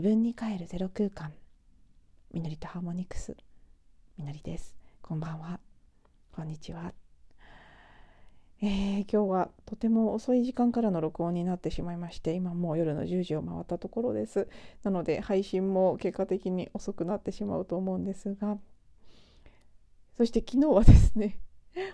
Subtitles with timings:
[0.00, 1.34] 自分に帰るゼロ空間。
[2.32, 3.36] みのりとハーモニクス。
[4.16, 4.74] みのりです。
[5.02, 5.60] こんばんは。
[6.32, 6.94] こんにちは。
[8.62, 14.48] えー、今日はとても遅い時間からの録音になってしまいまして今もう夜の10時を回ったところです。
[14.84, 18.56] なので配信も結果的に遅くなってしまうと思うんですが。
[20.16, 21.38] そして昨日はですね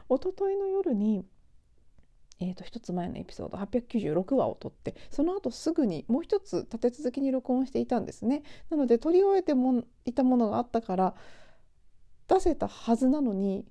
[0.09, 1.27] 一昨日の夜に
[2.38, 8.42] えー、と1つ前のエピソード896話を撮ってその後すぐにもう一つ立て続けに録音していたんですね。
[8.68, 11.14] なので撮り終えてもいたものがあったから
[12.28, 13.66] 出せたはずなのに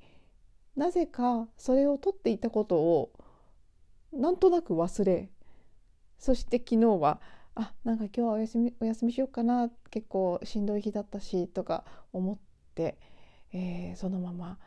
[0.76, 3.12] なぜかそれを撮っていたことを
[4.12, 5.30] なんとなく忘れ
[6.18, 7.22] そして昨日は
[7.56, 12.38] あなんか今日はお休みお休みしようかな結構しんどい日だったしとか思っ
[12.74, 12.98] て、
[13.54, 14.58] えー、そのまま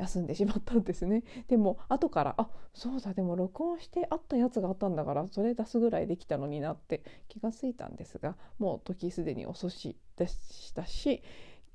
[0.00, 11.22] 休んでしまったんですね でも後からあそうだでも録音してあったやつがあったんだからそれ出すぐらいできたのになって気がついたんですがもう時すでに遅しでしたし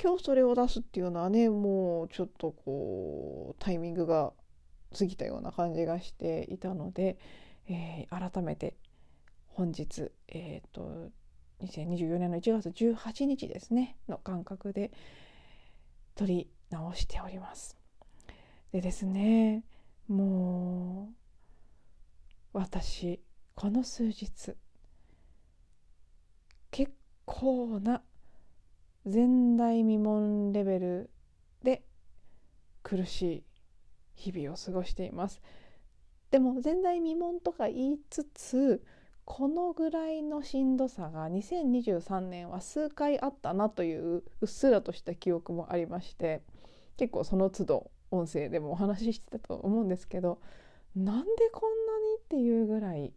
[0.02, 4.34] 今日それを出すっていうのはねもうちょっとこうタイミングが
[4.98, 7.18] 過ぎたような感じがしていたので、
[7.68, 8.76] えー、改めて
[9.48, 11.12] 本日えっ、ー、と
[11.62, 14.92] 2024年の1月18日ですねの感覚で
[16.16, 17.85] 撮り直しております。
[18.72, 19.64] でですね
[20.08, 21.10] も
[22.54, 23.22] う私
[23.56, 24.56] この数日
[26.72, 26.92] 結
[27.26, 28.02] 構な
[29.06, 31.10] 前代未聞レベル
[31.64, 31.84] で
[32.84, 33.44] 苦しい
[34.16, 35.42] 日々を過ごしています。
[36.32, 38.84] でも前代未聞とか言いつつ
[39.26, 46.44] このぐらいのしんどさが2023年は数回あったなといううっすらとした記憶もありまして
[46.98, 50.40] 結構その都度音声でもお話ししてたと思うんですけど
[50.96, 53.14] なんでこんなにっていうぐらい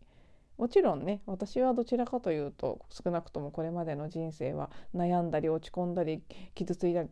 [0.56, 6.22] もちろんね私はどちらかというと少なくともこれまでの人生は悩んだり落ち込んだり
[6.54, 7.08] 傷ついたり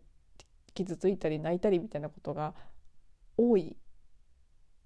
[0.75, 2.55] 傷ついたり泣いたりみたいなことが
[3.39, 3.77] 多い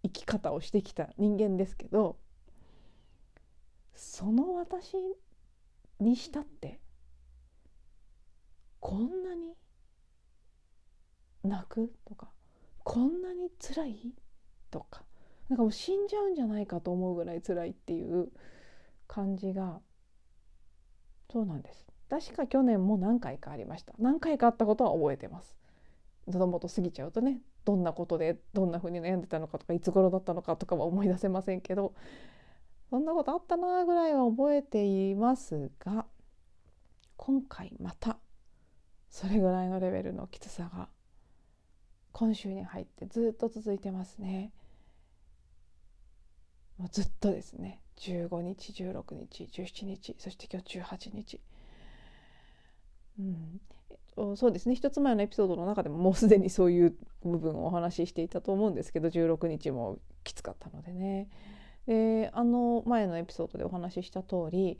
[0.02, 2.16] 生き方をしてきた人間ですけど
[3.94, 4.94] その私
[5.98, 6.80] にしたって
[8.78, 9.54] こんなに
[11.44, 12.30] 泣くとか
[12.84, 14.14] こんなに辛い？
[14.70, 15.04] とか。
[15.48, 18.28] なんかもう死んじゃうんじゃないかと思うぐらい辛いっていう
[19.06, 19.80] 感じが。
[21.32, 21.86] そうなんです。
[22.08, 23.94] 確か去年も何回かありました。
[23.98, 25.56] 何回かあったことは覚えてます。
[26.26, 31.94] 喉元過ぎちゃうとねどんなことでどんな風に悩んでたのかとかいつ頃だったのかとかは思い出せませんけど
[32.90, 36.06] そんなことあったなぐらいは覚えていますが
[37.16, 38.18] 今回また
[39.08, 40.88] それぐらいのレベルのきつさが
[42.12, 44.52] 今週に入ってずっと続いてますね。
[46.78, 47.80] もうずっとですね。
[47.98, 51.40] 15日16日17日そして今日18日。
[53.18, 53.60] うん。
[53.90, 54.74] えっと、そうですね。
[54.74, 61.28] 一つ前のエピソードの中でももうすでにそういう部分をお話ししていたと思うんですけど16日もきつかったのでね。
[61.86, 64.78] であの前のエピソードでお話しした通り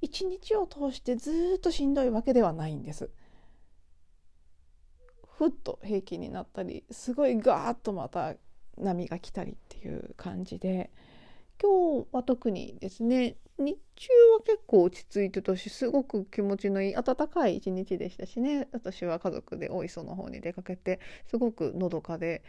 [0.00, 3.10] 一日を通してずっとしんどいわけではないんです。
[5.40, 8.34] ふっと平気になったりすごいガーッとまた
[8.76, 10.90] 波が来たりっていう感じで
[11.58, 18.68] 今日は特にですね日中は結構落ち着いてたしすごく気持ちのいい暖かい一日でしたしね。
[18.72, 22.42] 私は家族で大磯の方に出かけてすごくのどかで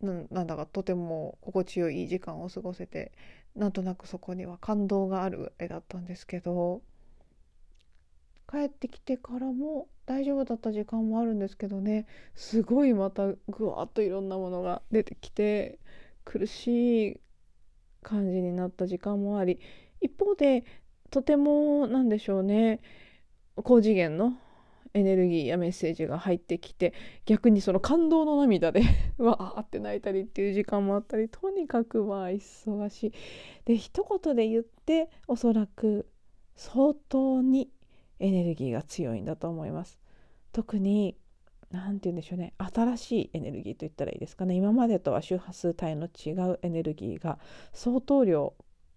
[0.00, 3.12] なんだかとても心地よいい時間を過ごせて
[3.54, 6.80] なんとなくそこには感動がある絵だったんですけど
[8.50, 15.78] 帰ってきてからも大丈夫だった時間もあるんですけどねすごいまたぐわっといろんなものが出てきて
[16.24, 17.20] 苦しい
[18.02, 19.58] 感じになった時間もあり
[20.00, 20.64] 一方で
[21.10, 22.80] とても何でしょうね
[23.56, 24.38] 高次元の
[24.94, 26.94] エネルギーやメッセージが入ってきて
[27.26, 28.82] 逆にその感動の涙で
[29.18, 33.12] わーって泣いたりっていう時間もあったりとにかくまあ忙しい。
[33.66, 36.08] で一言で言っておそらく
[36.54, 37.70] 相当に
[38.18, 39.98] エネルギーが強いんだと思います。
[40.52, 41.16] 特に
[41.70, 47.38] 何て言うんでしょうね新しいエネルギーと言ったらいいですかね今までとは周波数帯の違うエネルギーが
[47.72, 48.54] 相当量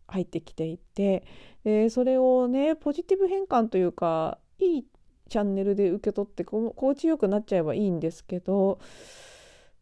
[0.08, 1.24] 入ってきていて
[1.64, 4.86] でそれをねポジティブ変換というかいい
[5.30, 8.80] チャンネルで受け取って心地よくなっちゃえばいいんですけど、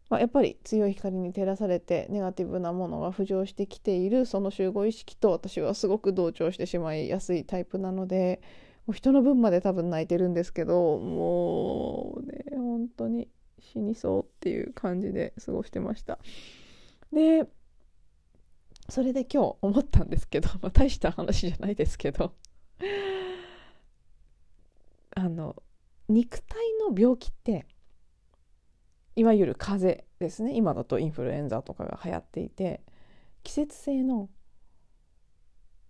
[0.09, 8.41] まあ、やっぱり強い光に照らされてネガティブなものが浮上してきているその集合意識と私はすごく同調してしまいやすいタイプなので
[8.91, 13.27] う人の分まで多分泣いてるんですけどもうね本当に
[13.59, 16.19] 死にそうっていう感じで過ごしてました。
[17.11, 17.47] で
[18.89, 22.33] それで今日思ったんですけど、 まあ、大した話じゃないですけど
[25.15, 25.61] あの
[26.07, 26.57] 肉体
[26.89, 27.65] の病気って
[29.15, 30.55] いわゆる風邪ですね。
[30.55, 32.81] 今だとインフルエンザとかが流行っていて
[33.43, 34.29] 季節性の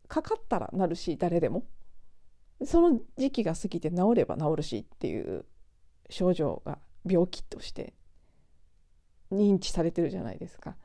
[0.08, 1.64] かかったらなるし誰でも。
[2.66, 5.46] その時期が過ぎて治れば治るしっていう
[6.10, 7.94] 症状が病気として
[9.32, 10.76] 認知されてるじゃないですか。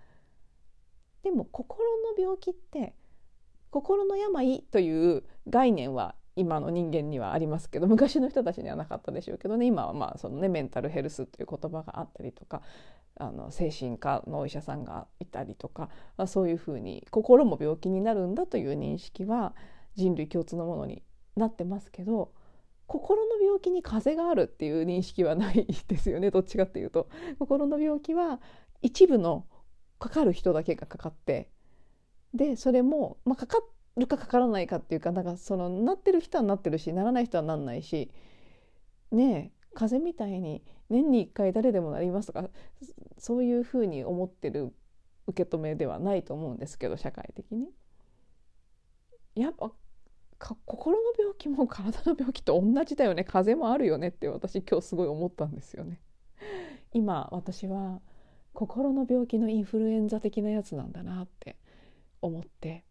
[1.23, 2.95] でも心の病気って
[3.71, 12.63] 心の病という概念は今の人間にはありますけど昔の人たちにはなかったでしょうけどね今はまあそのねメンタルヘルスという言葉があったりとか
[13.17, 19.55] あの精神科のお医者さんがいたりとか、まあ、そういうふうに心も病気になるんだという認識は
[19.95, 21.03] 人類共通のものに
[21.37, 22.33] なってますけど
[22.87, 27.09] 心の病気に風邪があるっていう認識はないですよねどっちかっていうと
[27.39, 28.41] 心の病気は
[28.83, 29.47] 一部の
[29.99, 31.49] かかる人だけがかかって
[32.35, 33.59] でそれも、まあ、かか
[33.97, 38.11] るかかからないかっていうかなんかそのなってる人はなってるしならない人はなんないし
[39.11, 42.49] ねえ風邪みたいに年に1回誰でもなりますとか
[43.19, 44.75] そういうふうに思ってる
[45.27, 47.69] 受け止めではないと思うんですけど社会的に。
[49.35, 49.73] やっぱ
[50.43, 53.23] 心の病気も体の病気と同じだよね。
[53.23, 56.01] 風邪もあるよねって私今日すごい思ったんですよね。
[56.93, 58.01] 今私は
[58.53, 61.57] 心の病気のインフルエンザ的なやつなんだなって
[62.21, 62.85] 思って。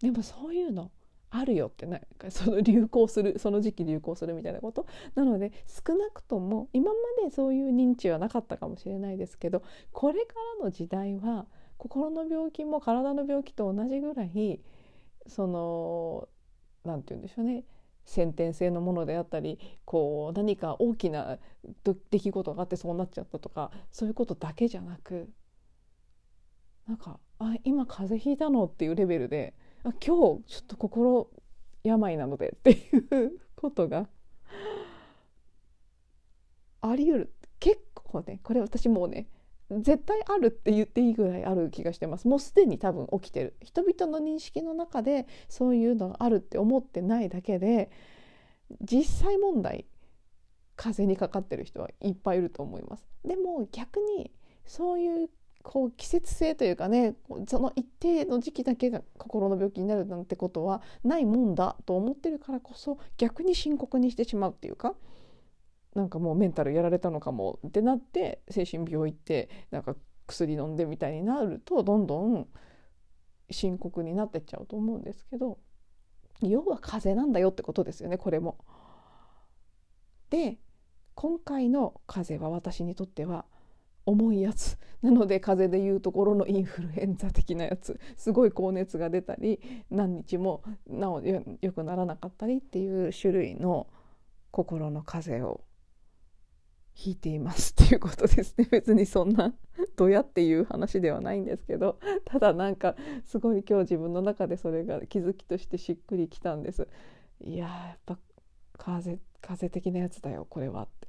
[0.00, 0.90] でもそういうの
[1.28, 1.84] あるよって。
[1.84, 4.86] なんかその流行するその時期流行するみたいなこと。
[5.14, 11.46] なので少なくとも今までそういう認知はなかったかもしれないですけどこれからの時代は
[11.76, 14.60] 心の病気も体の病気と同じぐらい
[15.26, 16.28] その
[16.84, 17.64] 何て言うんでしょうね。
[18.04, 21.38] 先天性のものであったりこう何か大きな
[21.84, 25.30] 出来事があってそうなっちゃったとかそういうことだけじゃなく
[26.88, 31.28] なんかあ今風邪ひいたのっていうレベルであ今日ちょっと心
[31.84, 34.08] 病なのでっていうことが
[36.80, 37.34] あり得る。
[37.60, 39.28] 結構ねこれ私もうね
[39.78, 42.26] 絶対あるって言っていいぐらいある気がしてます。
[42.26, 43.54] もうすでに多分起きてる。
[43.62, 47.90] 人々の認識の中でそういうのがあるって思ってないだけで
[48.80, 49.86] 実際問題
[50.76, 53.06] 風邪にかかってる人はいっぱいいると思います。
[53.24, 54.32] でも逆に
[54.64, 55.30] そういう
[55.62, 57.14] こう季節性というかね
[57.46, 64.94] その一定の時期だけが心の病気になるなんてことはないもんだと思ってるからこそ逆に深刻にしてしまうっていうか
[65.94, 69.96] なんかもうメンタルやられたのかもってなって精神病行ってなんか
[70.26, 72.46] 薬飲んでみたいになるとどんどん
[73.50, 75.58] 深刻になってっちゃうと思うんですけど
[76.42, 78.58] 要は風邪なんだよってことですよねこれも。
[80.30, 80.58] で
[81.14, 83.44] 今回の風邪は私にとっては
[84.06, 89.60] 重いやつなので風邪でいうところのインフルエンザ的なやつすごい高熱が出たり
[89.90, 91.42] 何日もなおよ
[91.74, 93.88] くならなかったりっていう種類の
[94.50, 95.64] 心の風邪を
[96.92, 98.68] ひいていますっていうことですね。
[98.70, 99.54] 別にそんな
[99.96, 101.98] どやっていう話ではないんですけど。
[102.24, 106.88] ただなんかすごい今日自分の中でそれが気づきとしてしっくりきたんです。
[107.40, 108.18] いややっぱ
[108.74, 111.08] 風風的なやつだよこれはって。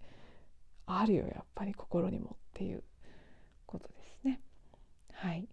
[0.85, 2.83] あるよやっぱり心にもっていう
[3.65, 4.41] ことですね。
[5.11, 5.47] はい。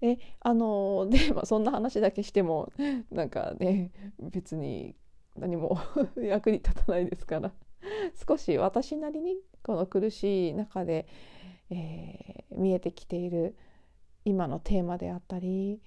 [0.00, 2.72] であの で、まあ、そんな話だけしても
[3.10, 4.94] なんかね別に
[5.36, 5.78] 何も
[6.16, 7.52] 役に立たないですから。
[8.26, 11.06] 少し私なりにこの苦しい中で、
[11.70, 13.56] えー、見えてきている
[14.24, 15.80] 今のテーマであったり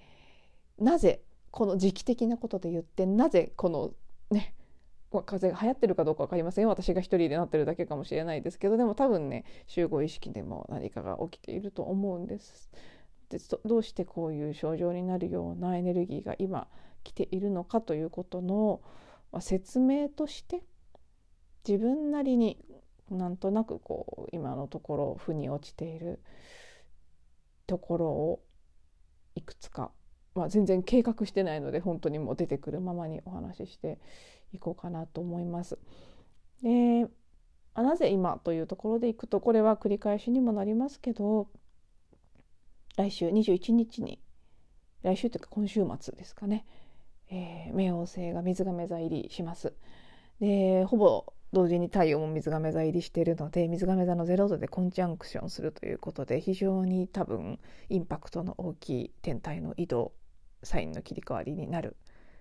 [0.78, 3.92] なぜこの時期的なことで言ってなぜこの
[4.30, 4.54] ね
[5.26, 12.70] 風が流行ってるかどうか分かりません私が一人でなってるだけかもしれないですけどでも多分ね集合意識でも何かが起きていると思うんです。
[13.28, 16.66] でどうしてこういう症状になるようなエネルギーが今
[17.04, 18.80] 来ているのかということの
[19.40, 20.62] 説明として
[21.66, 22.58] 自分なりに
[23.10, 26.20] なんとなくこう今のところ腑に落ちている
[27.66, 28.40] ところを
[29.34, 29.90] いくつか、
[30.34, 33.98] まあ、全然計画してないので本当にもう出てくるままにお話しして
[34.52, 35.78] いこうかなと思います。
[36.62, 37.06] で
[37.74, 41.48] なぜ今というところでいくとこれは繰り返しにもなりますけど
[42.96, 44.20] 来週21日に
[45.02, 46.64] 来週というか今週末ですかね、
[47.30, 49.74] えー、冥王星が水亀座入りします。
[50.40, 57.58] でほぼ同時に太陽も水亀座入りしているので水亀座の0度でコンジャンクションするということで非常に多分
[57.88, 60.12] インパクトの大きい天体の移動
[60.62, 61.96] サインの切り替わりになる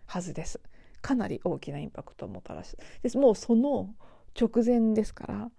[0.05, 0.60] はずです。
[1.01, 3.93] かなり大きなインパクトをもたらすですもうその
[4.39, 5.51] 直前ですから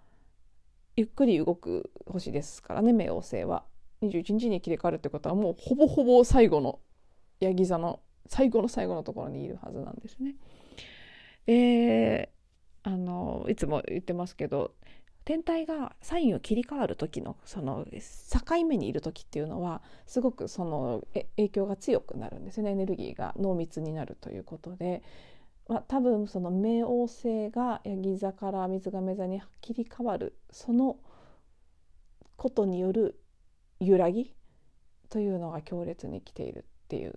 [0.96, 3.64] ゆっくり動く星ですからね冥王星は
[4.02, 6.80] 21日に切り替わるってことはもうほぼほぼ最後の
[7.40, 10.34] ヤギ座の最後の最後のところにいるはずなんですね。
[11.46, 12.33] であ
[13.48, 14.72] いつも言ってますけど
[15.24, 21.02] 天体がサインを切り替わる時のその境目にいる時っていうのはすごくその
[21.36, 25.02] 影響が強くなるんですよねエネルギーが濃密になるということで、
[25.66, 30.98] まあ、多分その冥王星がヤギ座から水亀座に切り替わるその
[32.36, 33.18] ことによる
[33.80, 34.34] 揺らぎ
[35.08, 37.14] というのが強烈に来ているっていう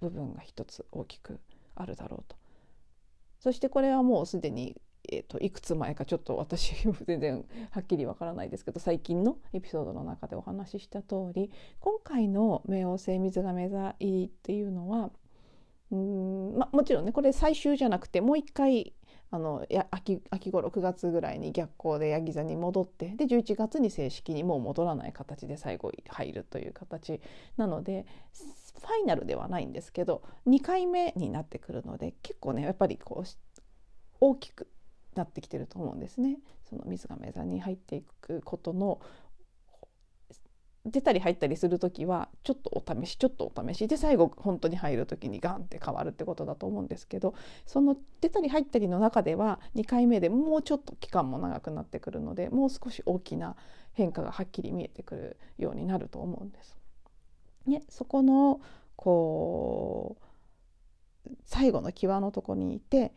[0.00, 1.40] 部分が一つ大きく
[1.74, 2.36] あるだろうと。
[3.40, 4.76] そしてこれはもうすでに
[5.08, 6.74] えーと、いくつ前かちょっと私
[7.06, 15.10] 全然はっきりわからないですけど最近のエピソードの中でお話しした通り今回の冥王星水亀座入りっていうのは
[15.90, 18.92] うん、ま、もちろんねこれ最終じゃなくてもう一回
[19.32, 27.20] あのや秋秋頃9月ぐらいに逆行でヤギ座に戻ってで11月に正式にもう戻らない形で最後入るという形
[27.56, 28.06] なので
[28.80, 33.28] ファイナルではないんですけど2回目になってくるので結構ねやっぱりこう
[34.20, 34.66] 大きく
[35.14, 36.38] なってきてると思うんですね。
[36.68, 39.00] その水亀座に入っていくことの
[40.86, 47.34] 出たり入ったりする時はちょっとお試しちょっとお試しで最後本当に入る時にガンって変わるってことだと思うんですけど
[47.66, 53.56] その出たり入ったりの中では2回目でもうちょっと期間も長くなってくるのでもう少し大きな
[53.92, 56.78] 変化がはっきり見えてくるようになると思うんです。
[57.66, 58.60] ね、そこの
[58.96, 63.12] こう最後の際のとこにいて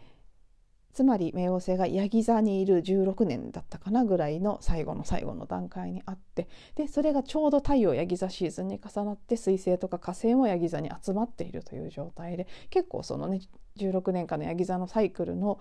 [0.94, 13.42] つまり冥王星がヤギ座にいる16年だったかなぐらいの最後の最後の段階にあってでそれがちょうど太陽ヤギ座シーズンに重なって水星とか火星もヤギ座に集まっているという状態で結構そのね
[13.78, 15.60] 16年間のヤギ座のサイクルの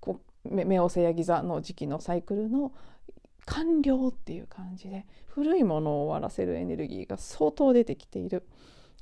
[0.00, 2.72] こ冥王星ヤギ座の時期のサイクルの
[3.44, 8.46] 完了っていう感じで古いものを終わらせるエネルギーが相当出てきている。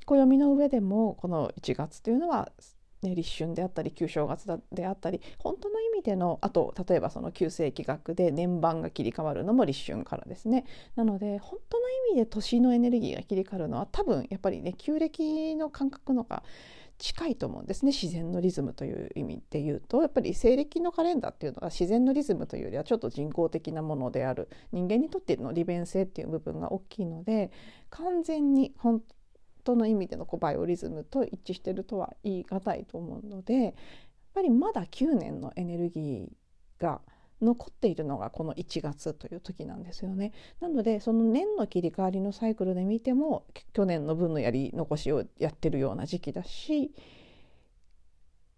[0.05, 2.51] 暦の上でもこの1月というのは
[3.01, 10.65] ね、立春であったり旧正月であったり本当の意味でのあと例えばその旧世紀学で年番が切り替わるのも立春からですね。
[10.95, 16.43] なので本当の意味で年のエネルギーが切り替わるのは多分やっぱりね旧暦の感覚のが
[16.99, 17.91] 近いと思うんですね。
[17.91, 20.01] 自然のリズムという意味で言うと。
[20.01, 27.51] やっぱり西暦のカレンダーっていうのは自然のリズムというよりはちょっと人工的なものである人間にとっての利便性っていう部分が大きいので
[27.89, 29.01] 完全に本
[29.69, 33.73] 当の意味でのこうバイオリズムと一致してるとは言い難いと思うのでやっ
[34.33, 37.01] ぱりまだ9年のエネルギーが
[37.41, 40.33] 残っているのがこの1月という時なんですよね。
[40.59, 46.91] なのでその年の切り替わりのサイクルで見ても去年の分のやり残しをやってるような時期だし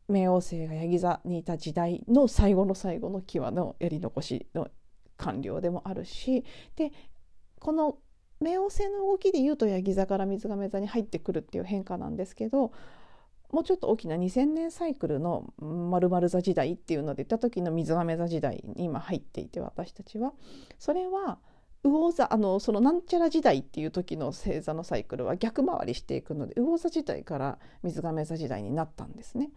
[0.09, 4.67] 冥王星がヤギ座にいた時代の最後の最後の際のやり残しの
[5.17, 6.43] 完了でもあるし
[6.75, 6.91] で
[7.59, 7.97] この
[8.41, 12.71] 冥王星の動きで言うとヤギ座から水亀座に入ってくるっていう変化なんですけど
[13.51, 20.33] もうちょっと大きな2000年サイクルの〇〇座時代っていうので言った時の水亀座時代に今入っていて私たちは
[20.79, 21.37] それは
[21.83, 29.49] 魚座あのそのなんちゃら時代っていう時の星座のサイクルは逆回りしていくので魚座時代から水亀座時代になったんですね。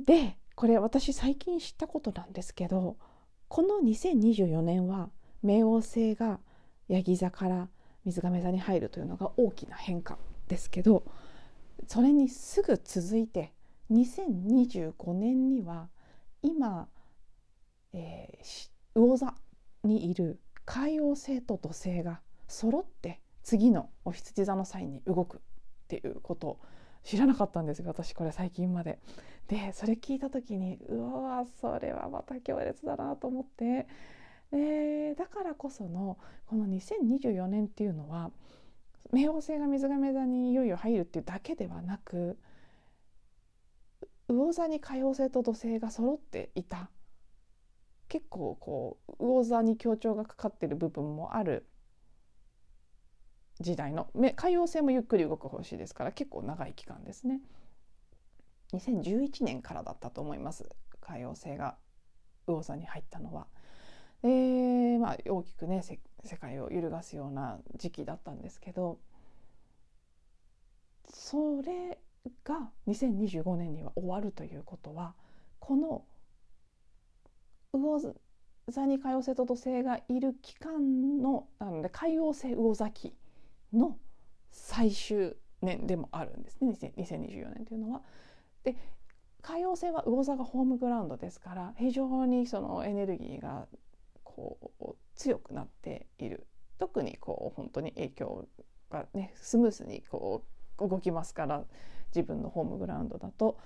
[0.00, 2.96] でこれ私最近知ったことなんですけど
[3.48, 5.10] この2024年は
[5.44, 6.40] 冥王星が
[6.92, 7.68] 「ヤギ座から
[8.04, 10.18] 水亀座に入るというのが大きな変化
[10.48, 11.04] ですけど
[11.86, 13.52] それにすぐ続いて
[13.90, 15.88] 2025年には
[16.42, 16.88] 今、
[17.94, 19.34] えー、魚座
[19.84, 25.40] にいる海王星と土星が揃って次のお羊座の際に動くっ
[25.88, 26.60] ていうことを
[27.02, 28.98] 知らなかったんですよ私これ最近まで。
[29.48, 33.88] でそれ聞いた時にうわそれはまた強烈だなと思って
[34.52, 38.30] でだからこそのこの2024年っていうのは
[39.12, 42.38] 冥王星が水亀座にいよいよ入るっていうだけではなく
[44.28, 46.90] 魚座に海王星と土星が揃っていた。
[48.08, 51.66] 結構こう魚座に強調がかかってる部分もある
[53.58, 57.40] 時代の海王星もゆっくり動く星ですから結構長い期間ですね。
[58.74, 60.68] 2011年からだったと思います。
[61.00, 61.76] 海王星が
[62.46, 63.46] 魚座に入ったのは。
[64.22, 68.98] で、まあ、大きくね世界を揺るがすような時期だったんですけど
[71.08, 71.98] それ
[72.44, 75.14] が2025年には終わるということは
[75.58, 76.04] この
[77.72, 78.14] 魚
[78.68, 83.14] 座に海王星と土星がいる期間のなので海王星魚座期
[83.72, 83.96] の
[84.50, 88.02] 最終年でもあるんですね2024年というのは。
[88.62, 88.76] で
[89.40, 93.66] 海王星は魚座がホームグラウンドですから非常にそのエネルギーが
[94.34, 96.46] こう強くなっている
[96.78, 98.48] 特にこう本当に影響
[98.90, 100.44] がねスムースにこ
[100.78, 101.64] う動きますから
[102.14, 103.58] 自分のホームグラウンドだと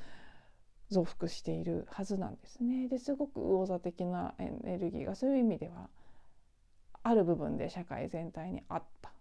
[0.91, 2.89] 増幅しているはずなんですね。
[2.89, 5.89] ですごく魚座的なエネルギーがそういう意味では
[7.03, 9.13] ある部分で社会全体にあった。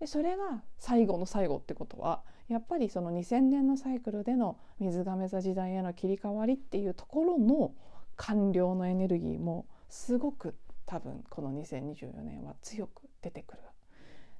[0.00, 7.74] でそれが最後の最後ってことはやっぱりその2000年のサイクルでの水亀座時代への切り替わりっていうところの
[8.16, 10.54] 官僚のエネルギーもすごく
[10.86, 13.62] 多分この2024年は強く出てくる。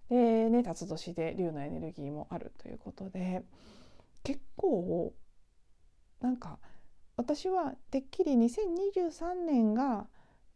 [0.08, 3.42] でね辰年で竜のエネルギーもあるということで
[4.22, 5.12] 結構
[6.20, 6.58] なんか
[7.16, 10.06] 私はてっきり2023年が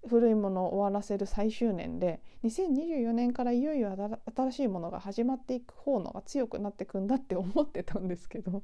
[0.09, 3.97] 古いものを終わらせる最終年で2024年からいよいよ
[4.35, 8.63] 新しいものが始まっていく方のが強くなってくんだって思ってたんですけど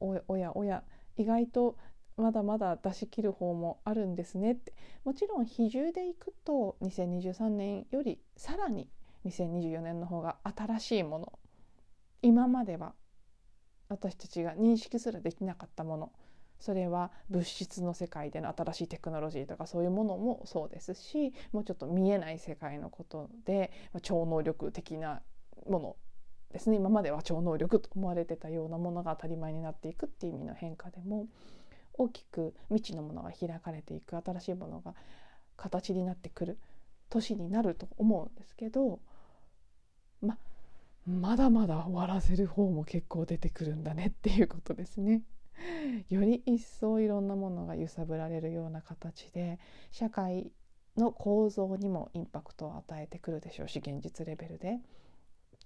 [0.00, 0.82] おやおや
[1.16, 1.76] 意外と
[2.16, 4.72] まだまだ出し切る方もあるんですねって。
[5.04, 8.88] もちろん比重でいくと2023年よりさらに
[9.26, 11.38] 2024年の方が新しいもの。
[12.22, 12.94] 今までは
[13.88, 16.12] 私たちが認識すらできなかったもの。
[16.58, 23.70] それは物質の世界での新しいテクノロジーとかそういうものもそうですしもうちょっと見えない世界のことで
[24.00, 25.20] 超能力的な
[25.68, 25.96] もの
[26.50, 26.76] ですね。
[26.76, 31.26] 今までは超能力と思われてたようなものが当たり前になっていくっていう意味の変化でも
[31.98, 34.94] 大きく未知のものが開かれていく新しいものが
[35.56, 36.58] 形になってくる
[37.08, 39.00] 年になると思うんですけど
[40.20, 40.36] ま
[41.06, 45.22] まだまだ終わらせる方も結構出てくるんだねっていうことですね。
[46.10, 49.58] より一層いろんなものが揺さぶられるような形で
[49.90, 50.50] 社会
[50.96, 54.80] の構造にもインパクトを与えてくるでしょうし現実レベルで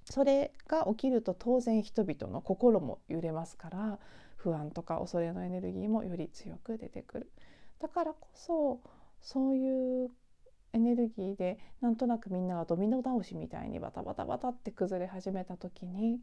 [0.04, 3.98] それが起きると当然人々の心も揺れますから
[4.42, 7.30] 不安とか恐れのエネルギーもより強く出てくる。
[7.78, 8.80] だからこそ
[9.20, 10.10] そういう
[10.72, 16.20] エネルギーでなんとなくみんながドミノ倒しみたいにバタバタバタって崩れ始めた時に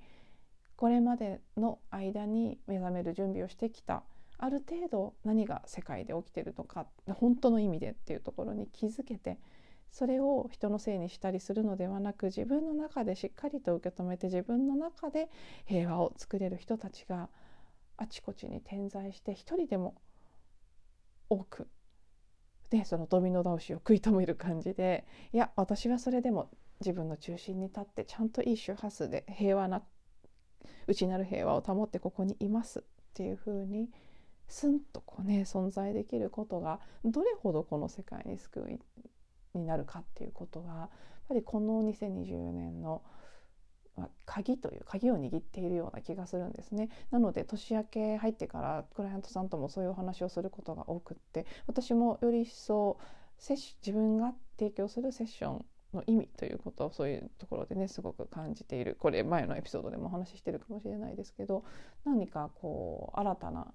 [0.76, 4.04] これまでの間に目覚める準備をしてきた
[4.38, 9.39] ある程度何が世界で起きてるのか本当の意味でっていうところに気づけて
[9.89, 15.30] それを人のせいにしたりするのではなく自分の中でしっかりと受け止めて自分の中で
[15.65, 17.30] 平和を作れる人たちが
[17.98, 19.96] あちこちに点在して一人でも
[21.30, 21.68] 多く
[22.70, 29.82] でそのドミノ倒しを食い止める感じでいや私はそれでも自分の中心に立ってちゃんといい周波数で平和な
[30.88, 32.84] 内なる平和を保ってここにいますっ
[33.14, 33.90] ていう風に
[34.48, 38.80] スンとこうね存在できることがどれほどこの世界に救
[39.56, 40.90] いになるかっていうことがやっ
[41.30, 43.02] ぱりこの2024年の
[44.26, 46.90] 鍵という鍵を握っているような気がするんですね。
[47.12, 53.00] なので年明け入ってからクライアントさんともそういうお話をすることが多くって私もより一層
[53.40, 58.98] 自分が提供するセッションの意味ということをそういうところでねすごく感じている。
[59.00, 61.64] これ前のエピソードでもお話ししてるかもしれないですけど
[62.06, 63.74] 何かこう新たな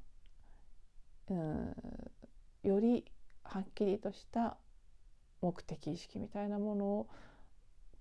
[1.30, 1.76] うん
[2.62, 3.04] より
[3.42, 4.56] はっきりとした
[5.40, 7.08] 目的意識みたいなものを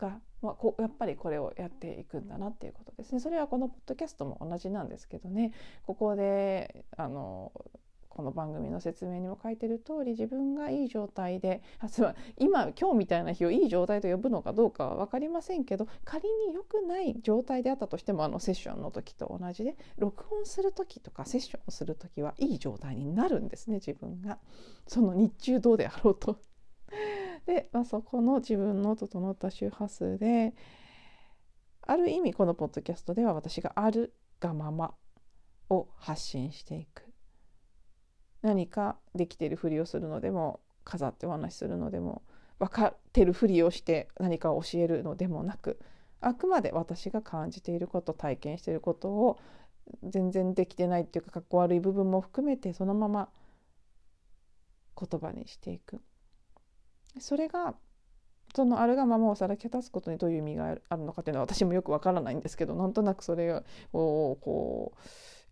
[0.02, 3.20] が、まあ、こやっぱりこれをやっていくんだなっていうことですね。
[3.20, 5.54] それはこのポッドキャストも同じなんですけどね
[5.86, 7.52] ここであの
[8.10, 24.40] この番組の説明にも書いてる通り自分がいい状態であつまり今今日みたいな日をいい状態と呼ぶのかどうかは分かりませんけど仮に良くない状態であったとしてもあのセッションの時と同じで録音する時とかセッションをする時はいい状態になるんですね自分が。
[24.88, 26.38] その日中どうであろうと
[27.46, 30.54] で、まあ、そこの自分の整った周波数で
[31.82, 34.94] ある意味このポッドキャストでは私があるがまま
[35.70, 37.04] を発信していく。
[38.42, 42.24] 何かできてるふりをするのでも飾ってお話しするのでも
[42.60, 45.80] 分かってるふりをして何かを教えるのでもなく
[46.22, 49.40] あくまで私が感じていること体験していることを
[50.04, 53.30] 全然できてないっていうかかっこ悪い部分も含めてそのまま
[54.98, 56.02] 言葉にしていく。
[57.19, 57.76] それが
[58.56, 65.00] そのあるがままをさらけ出すことにどういう意味があるのかっていうのは私もよくわからないんですけどなんとなくそれをこう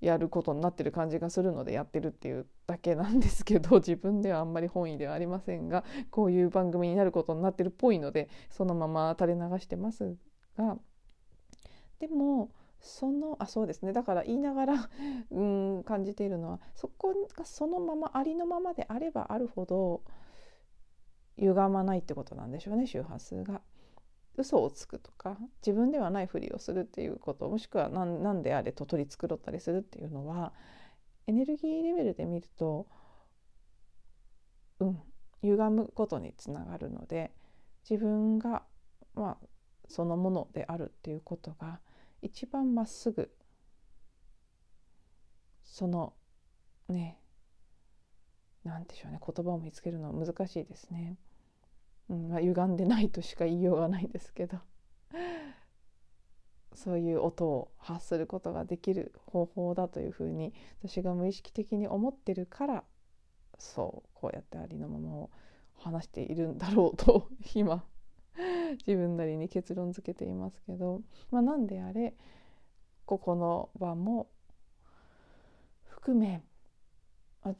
[0.01, 10.15] やることになってる感じがするのでやってるっていうだけなんですけど 自分ではあんまり本意ではありませんがこういう番組になることになってるっぽいのでそのまま垂れ流してます
[10.57, 10.77] が
[11.99, 13.91] でもそのあそうですね。
[13.91, 14.89] だから言いながら
[15.31, 20.01] うん感じているのはそこがそのままありのままであればあるほど
[21.39, 23.61] 歪まないってことなんでしょうね周波数が。
[24.39, 30.53] 嘘をつくとか自分ではないふりをするっていうこともしくは何何であれと取り繕ったりするっていうのは
[31.27, 32.87] エネルギーレベルで見ると
[34.79, 34.99] うん
[35.41, 37.31] 歪むことにつながるので
[37.89, 38.63] 自分が
[39.13, 39.47] まあ
[39.87, 41.79] そのものであるっていうことが
[42.21, 43.31] 一番まっすぐ
[45.63, 46.13] その
[46.87, 47.19] ね
[48.63, 51.17] 何でしょうね言葉を見つけるのは難しいですね。
[52.09, 54.57] うんまあ、歪んでないとしか言いようがないですけど。
[56.73, 62.83] そういう音を発することができる方法だというふうに私が無意識的に思ってるから
[63.57, 65.29] そうこうやってありのままを
[65.73, 67.83] 話しているんだろうと今
[68.87, 72.15] 自分なりに結論付けていますけど、まあ、何であれ
[73.05, 74.29] ここの場も
[75.85, 76.43] 含め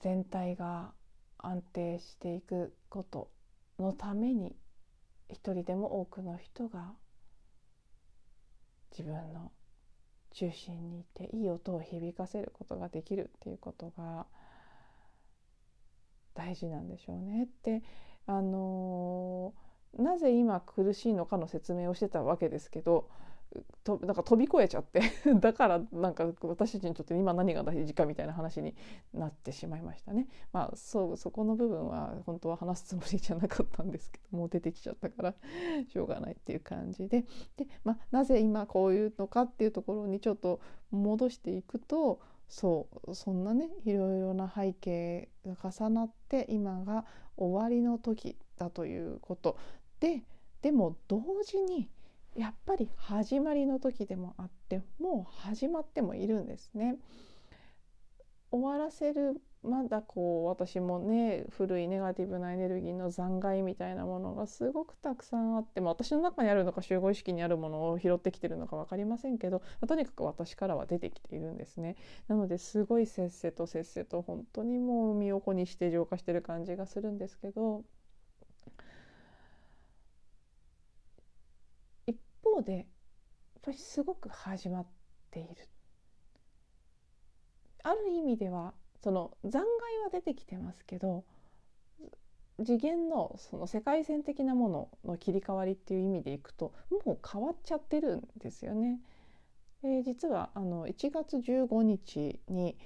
[0.02, 0.94] 全体が
[1.38, 3.32] 安定していくこと
[3.84, 4.56] のために
[5.30, 6.94] 一人でも多くの人が
[8.92, 9.52] 自分の
[10.32, 14.26] 中心にいていい音を響かせることができるっていうことが
[16.34, 17.44] 大事なんでしょうね。
[17.44, 17.84] って
[18.26, 19.54] あの
[19.98, 23.10] なぜ今苦しいのかの説明をしてたわけですけど
[23.84, 25.02] となんか飛び越えちゃって
[25.40, 28.76] だからなんか私たちにとって今何が大事かみたいな話に
[29.14, 30.28] なってしまいましたね。
[30.52, 35.36] まあそうそこの部分は本当は話すつもりじゃなかったんですけど もう出てきちゃったから
[35.88, 37.26] しょうがないっていう感じで
[37.58, 40.60] で、まあ、なぜ今こういうのかっていうところにちょっと
[40.92, 47.06] 戻していくとそうそんなねいろいろな背景が重なって今が
[47.38, 49.58] 終わりの時だということ
[50.00, 50.24] で
[50.62, 51.90] でも同時に
[52.36, 56.98] やっぱり始まりの時でもあってもう始まってもいるんですね。
[58.52, 71.98] 終わらせるまだこう私もね古いネガティブなエネルギーの残骸みたいなものがすごくたくさんあっても私の中にあるのか集合意識にあるものを拾ってきてるのか分かりませんけど、まあ、とにかく私からは出てきているんですね。
[72.30, 77.84] なのですごいせっせとせっせと本当にもう身を粉にして浄化してる感じがするんですけど
[82.60, 82.86] 方でやっ
[83.62, 84.86] ぱりすごく始まっ
[85.32, 85.50] ている。
[87.84, 89.66] ある意味ではその残骸
[90.04, 91.24] は出てきてますけど
[92.66, 96.74] 次元のその世界線的なものの切り替わりっていう意味でいくと
[97.06, 99.00] もう変わっちゃってるんですよね。
[99.82, 102.78] えー、実はあの1月15日に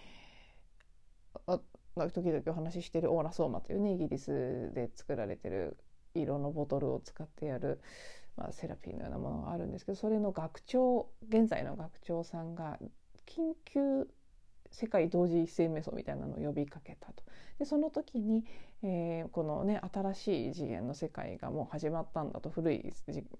[1.48, 1.60] あ
[1.96, 5.78] 時々お話ししてるオーラソーマというねイギリスで作られてる
[6.14, 7.82] 色のボトルを使ってやる
[8.36, 12.80] まあ、セラピーのようなものがあるんですけどそれの学長現在の学長さんが
[13.28, 14.08] 緊急
[14.74, 17.24] 世界同時一斉瞑想みたいなのを呼びかけたと。
[17.60, 18.44] でその時に、
[18.82, 22.50] えー、このね新しい次元の世界がもう始まったんだと。
[22.50, 22.94] 古い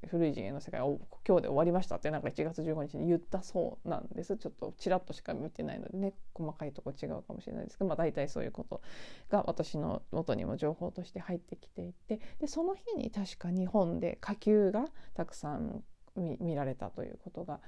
[0.08, 4.38] 古い次元の世界を今日で終わりましたってなんか1月15日に言ったそうなんです。
[4.38, 8.82] ちょっとちらっとしか見てないのでね細かいとこ違うかもしれないですけど、まあ、大体そういうこと
[9.30, 12.20] が私の元にも情報として入ってきていて。
[12.40, 15.84] でその日に確か日本で火球がたくさん
[16.16, 17.60] 見られたということが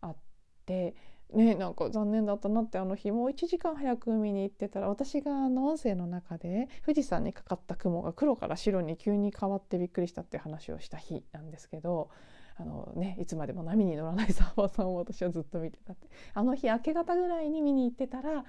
[0.00, 0.16] あっ
[0.64, 0.94] て。
[1.32, 12.10] ねなんか残念だったなってあの日もう1時間早く海に行ってたら私があの音声の中で富士山にかかった雲が黒から白に急に変わってびっくりしたっていう話をした日なんですけど
[12.56, 18.44] あの、ね、いつまでも波に乗らないサーファーさんを私はずっと見てたってあの日明け方ぐらいに見に行ってたら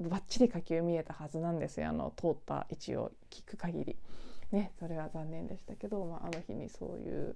[0.00, 3.96] ばっちり火球見えたはずなんですよあの通った位置を聞く限り。
[4.50, 7.34] ね、それは残念でしたけど、まあ、あの日にそういう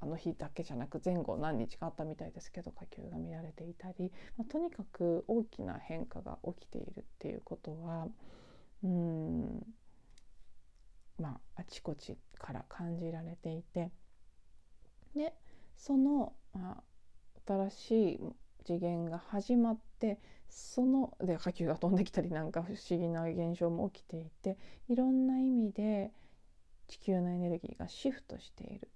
[0.00, 8.06] あの日だけじゃなく前後何日かあったみたいですけど火球が見られていたり、まあ、とにかく大きな変化が起きているっていうことは
[8.84, 9.66] うん
[11.20, 13.90] まああちこちから感じられていて
[15.16, 15.34] で
[15.76, 16.82] その、まあ、
[17.46, 18.20] 新しい
[18.64, 24.56] 次元が始まってそので火球が飛んできたりなんか不思議な現象も起きていて
[24.88, 26.12] いろんな意味で
[26.86, 28.88] 地球のエネルギーがシフトしている。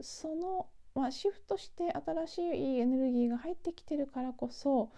[0.00, 4.90] その、まあ、シフトして新しいエネルギーが入ってきてるからこそ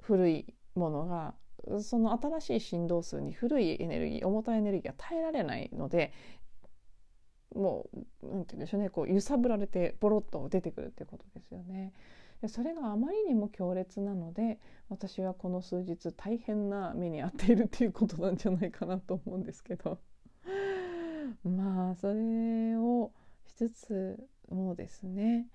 [0.00, 1.34] 古いものが
[1.80, 6.12] その新しい振動数に古いエネルギー重たいエネルギーが耐えられないので
[7.54, 11.92] もう何て言うんでしょうねこう揺さぶられてボロッと出てくるっていうことですよね。
[12.46, 19.98] それがあまりにも強烈なので私はこの数日大変な目に遭っているっていうことなんじゃないかなと思うんですけど
[21.42, 23.10] まあそれを
[23.58, 25.48] つつもですね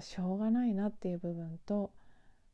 [0.00, 1.90] しょうがないなっていう部分と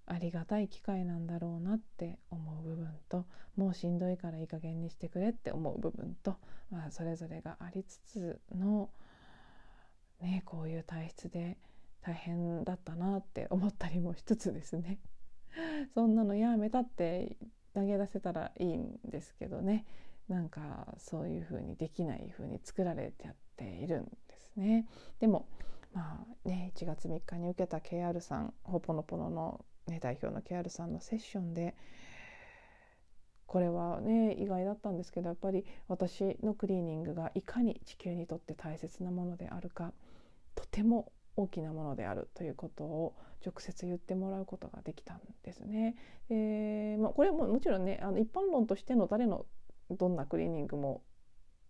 [0.07, 6.37] ありがたい機会なんだろうなって思う部分ともうしんどいからいい加減にしてくれって思う部分と、
[6.71, 8.91] まあ、それぞれがありつつの、
[10.21, 11.59] ね、こういう体質で
[12.01, 15.01] 大変だったなって思ったりもしつつですね。
[15.95, 17.37] そんなのやめたって
[17.75, 19.85] 投げ出せたらいいんですけどね。
[20.29, 24.87] なんかそういう風にできない風に作られてやってているんですね。
[25.21, 25.47] でも
[25.93, 31.75] まあね1月3日に受けた KR さんほぽのぽののね、代表のケアルさんのセッションで
[33.47, 39.93] これはね意外だったんですけどやっぱり私のクリーニングがいかに地球にとって大切なものであるか
[40.55, 45.95] とても大きなものであるということを直接言ってもらうことができたんですね。
[46.29, 49.47] でまあ、これももちろんねあの一般論としての誰の
[49.91, 51.03] どんなクリーニングも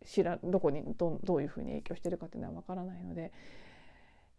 [0.04, 3.32] 知らどこにどどういうふうに影響してるかっていうのはわからないので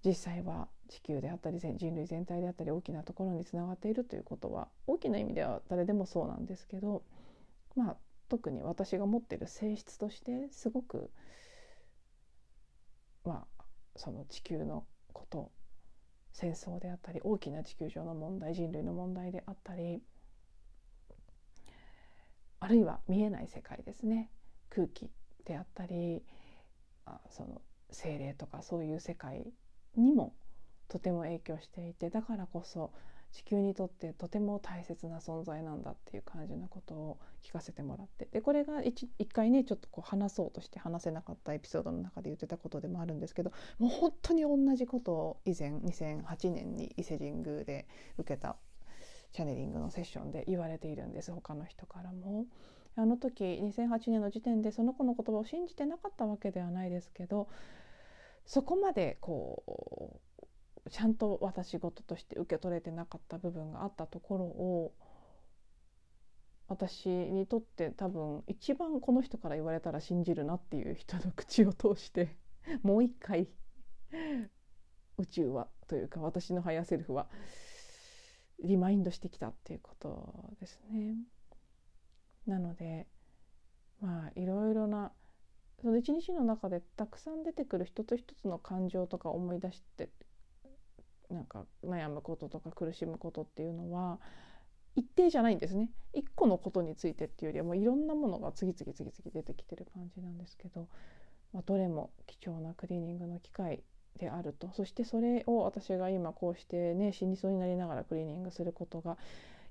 [0.05, 7.03] 実際は地球であったり人類全体であったり大きなところにつながっているということは大きな意味では誰でもそうなんですけど
[7.75, 7.97] まあ
[8.29, 11.09] 特に私が持っている性質としてすごく
[13.25, 13.63] まあ
[13.95, 15.51] その地球のこと
[16.31, 20.01] 戦争であったり大きな地球上の問題人類の問題であったり
[22.61, 24.29] あるいは見えない世界ですね。
[24.69, 25.09] 空気
[25.49, 26.21] であったり
[27.05, 29.51] あその精霊とかそういう世界
[29.97, 30.35] にも
[30.87, 32.91] とても影響していてだからこそ
[33.31, 48.55] 地球にとってとても大切な存在なんだっていう感じのことを聞かせてもらってでこれが一回ねちょっとこう話そうとして話せなかったエピソードの中で言ってたことでもあるんですけどもう本当に同じことを以前2008年に伊勢神宮で受けた
[49.31, 52.45] チャネリングのセッションで言われているんです他の人からも。
[52.99, 57.47] あの時2008年の時点でその子の言葉を信じてなかったわけではないですけど
[58.45, 60.19] そこまでこ
[60.85, 64.93] うちゃんと私事として受け取れてなかった部分があったところを
[66.67, 72.35] 私にとって多分一番この人から言われたら信じるなっていう人の口を通して
[72.83, 73.47] もう一回
[75.17, 77.29] 宇宙はというか私のハイヤーセルフは
[78.61, 81.15] リマインドしてきたっていうことですね。
[82.49, 83.07] なので
[84.01, 85.11] まあいろいろな
[85.81, 90.09] その一日の中でたくさん出てくる一つ一つの感情とか思い出して
[91.29, 94.19] なんか悩むこととか苦しむことっていうのは
[94.95, 95.91] 一定じゃないんですね。
[96.13, 100.89] 一個のことについてっていうよりはもういろんなものが次々次々出てきてる感じなんですけど、
[101.53, 103.83] まあ、どれも貴重なクリーニングの機会
[104.17, 104.71] であると。
[104.73, 109.17] そしてそれを私が今こうしてね死にそうになりながらクリーニングすることが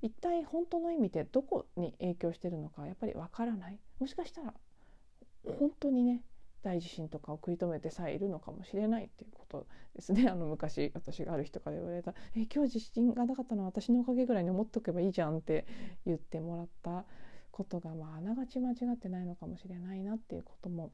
[0.01, 3.79] 一体本当の意味でどこに影響してるのかやっぱりわからない。
[3.99, 4.55] もしかしたら
[5.59, 6.23] 本当にね
[6.63, 10.27] 大地震とかを食い止めてさえいるのかもしれないっていうことですね。
[10.31, 15.67] あの昔私がある人から言われた「え今日地震がなかったのは私のおかげぐらいに思っておけばいいじゃん」って
[16.05, 17.05] 言ってもらった
[17.51, 20.93] ことがまああながち間違ってないのかもしれないなっていうことも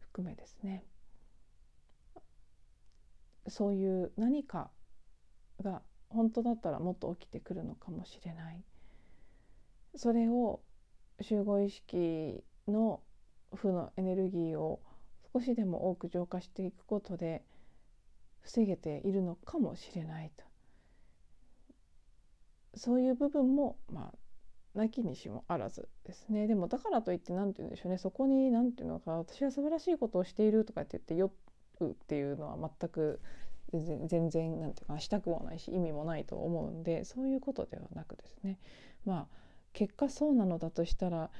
[0.00, 0.84] 含めですね。
[3.48, 4.70] そういう何か
[5.60, 8.62] が本当だったらもっと起きてくるのかもしれない。
[9.96, 10.60] それを
[11.20, 13.00] 集合意識の
[13.54, 14.80] 負のエネルギーを
[15.32, 17.42] 少しでも多く浄化していくことで
[18.40, 20.44] 防げているのかもしれないと。
[22.74, 26.46] そういう部分もまあなきにしもあらずですね。
[26.46, 27.98] でもだからといって何て言うんでしょうね。
[27.98, 31.32] そこに何て言うのか私は素晴らしいことをしているとかって言って酔
[31.80, 33.20] うっていうのは全く
[33.72, 38.58] 全然なんていうかしたくもないし意味もないと思うんでそういうことではなくですね
[39.04, 39.36] まあ
[39.72, 41.30] 結果そうなのだとしたら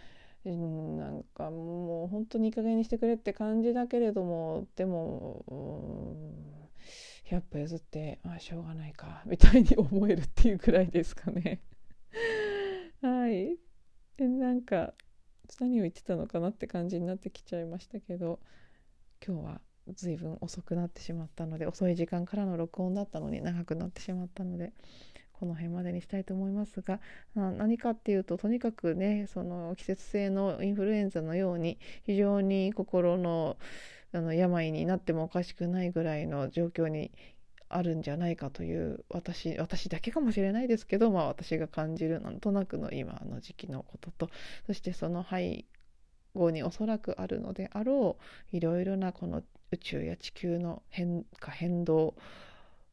[0.44, 5.44] なんかもう本当にいい加減にしてくれって感じだけれどもでも
[7.28, 11.60] 100歩譲ってあしょうがないかみたいに思えるっていうくらいですかね。
[13.02, 13.58] はい
[14.18, 14.94] なんか
[15.58, 18.40] 何を言ってたのかなって感じになってきちゃいましたけど
[19.26, 19.60] 今日は
[19.94, 24.72] 随分遅くなってしまったので遅い時間からの録音だったのに長くなってしまったので
[25.32, 27.00] この辺までにしたいと思いますが
[27.34, 33.56] 何かっていうととにかくねその季節性のインフルエンザのように非常に心の
[34.12, 37.12] あの病になってもおかしくないぐらいの状況に
[37.68, 44.30] あるんじゃないかという私私だけかもしれないですけど、まあ、私が感じるなんとなくの今の時期のことと
[44.66, 45.64] そしてその背
[46.34, 48.16] 後におそらくあるのであろ
[48.52, 52.14] ういろいろなこの宇宙や地球の変化変動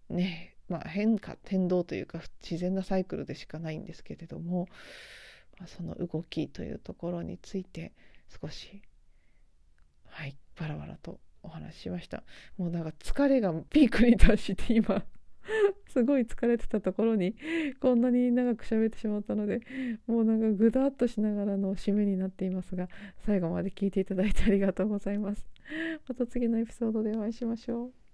[0.09, 4.67] ねまあ、変化天動というか自然なサイクルでしかないんですけれども、
[5.59, 7.93] ま、その動きというところについて
[8.41, 8.81] 少し
[10.07, 12.23] はいバラバラとお話ししました。
[12.57, 15.03] もうなんか疲れがピークに達して今
[15.87, 17.35] すごい疲れてたところに
[17.79, 19.61] こんなに長く喋ってしまったので
[20.07, 22.89] もうなんかぐだっとしながらの締めになっていますが
[23.25, 25.47] 最後まで聞いていただいてありがとうございます。
[26.07, 28.06] また次のエピソードでお会いしましょう。